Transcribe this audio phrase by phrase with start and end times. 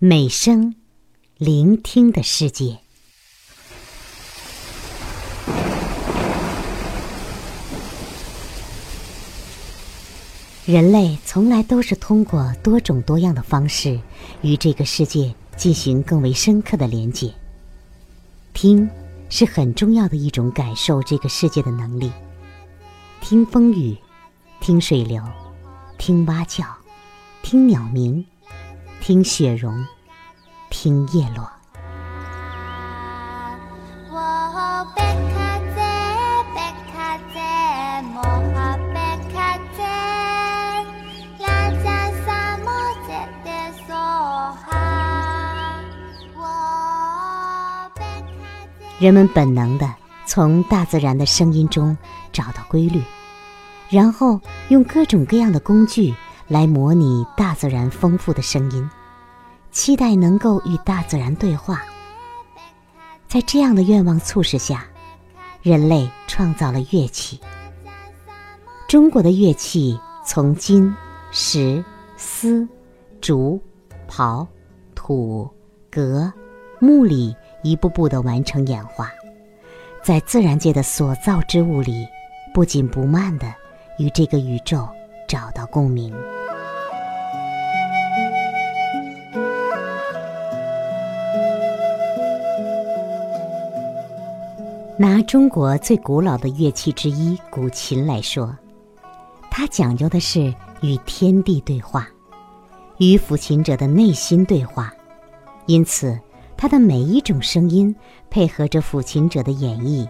[0.00, 0.74] 美声，
[1.38, 2.80] 聆听的世界。
[10.66, 14.00] 人类从来都是通过多种多样的方式
[14.42, 17.32] 与这个世界进行更为深刻的连接。
[18.52, 18.90] 听
[19.30, 22.10] 是很重要的一种感受这个世界的能力。
[23.20, 23.96] 听风雨，
[24.60, 25.22] 听水流，
[25.98, 26.64] 听蛙叫，
[27.42, 28.26] 听鸟鸣，
[29.06, 29.86] 听雪融，
[30.70, 31.46] 听叶落。
[48.98, 51.94] 人们本能的从大自然的声音中
[52.32, 53.02] 找到规律，
[53.90, 56.14] 然后用各种各样的工具
[56.48, 58.90] 来模拟大自然丰富的声音，
[59.74, 61.82] 期待能够与大自然对话。
[63.28, 64.86] 在这样的愿望促使下，
[65.60, 67.38] 人类创造了乐器。
[68.88, 70.94] 中国的乐器从金、
[71.32, 71.84] 石、
[72.16, 72.66] 丝、
[73.20, 73.60] 竹、
[74.08, 74.46] 刨、
[74.94, 75.50] 土、
[75.90, 76.32] 革、
[76.80, 77.36] 木里。
[77.66, 79.10] 一步步的完成演化，
[80.02, 82.06] 在自然界的所造之物里，
[82.52, 83.54] 不紧不慢的
[83.98, 84.86] 与这个宇宙
[85.26, 86.14] 找到共鸣。
[94.96, 98.56] 拿中国最古老的乐器之一古琴来说，
[99.50, 102.06] 它讲究的是与天地对话，
[102.98, 104.92] 与抚琴者的内心对话，
[105.66, 106.18] 因此。
[106.56, 107.94] 它的每一种声音
[108.30, 110.08] 配合着抚琴者的演绎，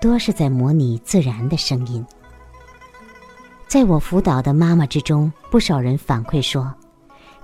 [0.00, 2.04] 多是在模拟自然的声音。
[3.68, 6.72] 在我辅导的妈妈之中，不少人反馈说，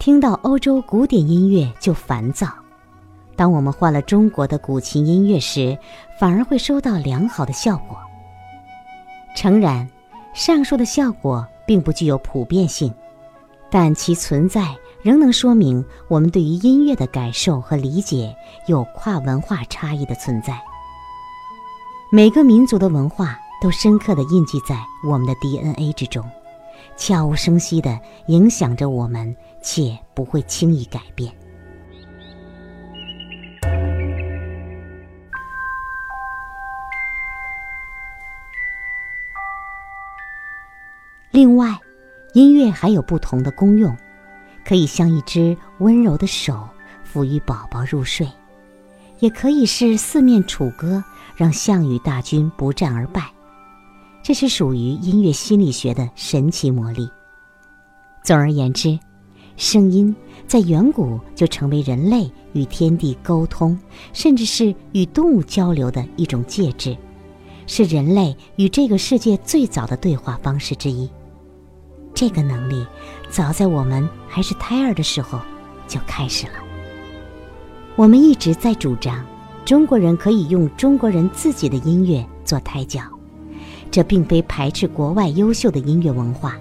[0.00, 2.48] 听到欧洲古典音乐就烦躁；
[3.36, 5.76] 当我们换了中国的古琴音乐时，
[6.18, 7.98] 反而会收到良好的效果。
[9.34, 9.88] 诚然，
[10.34, 12.92] 上述的效果并不具有普遍性，
[13.70, 14.76] 但其存在。
[15.02, 18.32] 仍能说明我们对于音乐的感受和理解
[18.68, 20.56] 有跨文化差异的存在。
[22.12, 26.24] 每个民族的文化都深刻的印记在我们的 DNA 之中，
[26.96, 31.32] 悄无声息的影响着我们，且不会轻易改变。
[41.32, 41.76] 另外，
[42.34, 43.96] 音乐还有不同的功用。
[44.64, 46.68] 可以像一只温柔的手
[47.12, 48.28] 抚育宝宝入睡，
[49.18, 51.02] 也可以是四面楚歌，
[51.34, 53.28] 让项羽大军不战而败。
[54.22, 57.10] 这是属于音乐心理学的神奇魔力。
[58.22, 58.96] 总而言之，
[59.56, 60.14] 声音
[60.46, 63.76] 在远古就成为人类与天地沟通，
[64.12, 66.96] 甚至是与动物交流的一种介质，
[67.66, 71.10] 是人类与这个世界最早的对话方式之一。
[72.14, 72.86] 这个能力，
[73.28, 75.40] 早在我们还是胎儿的时候
[75.88, 76.54] 就开始了。
[77.96, 79.24] 我们一直在主张，
[79.64, 83.00] 中国人可以用中国人自己的音乐做胎教。
[83.90, 86.56] 这并非排斥国外优秀的音乐文化，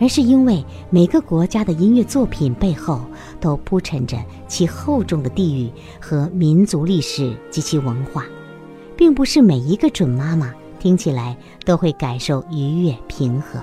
[0.00, 3.00] 而是因为每个国家的音乐作品背后
[3.40, 4.18] 都铺陈着
[4.48, 8.24] 其厚重的地域和民族历史及其文化，
[8.96, 13.62] 并不是每一个准妈妈听起来都会感受愉悦平和。